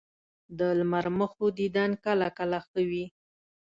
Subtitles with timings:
[0.57, 3.05] د لمر مخو دیدن کله کله ښه وي